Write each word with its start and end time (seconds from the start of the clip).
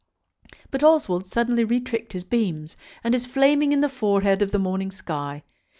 But 0.71 0.83
Oswald 0.83 1.27
suddenly 1.27 1.63
retricked 1.63 2.13
his 2.13 2.23
beams, 2.23 2.75
and 3.03 3.13
is 3.13 3.27
flaming 3.27 3.71
in 3.71 3.81
the 3.81 3.87
forehead 3.87 4.41
of 4.41 4.49
the 4.49 4.57
morning 4.57 4.89
sky. 4.89 5.43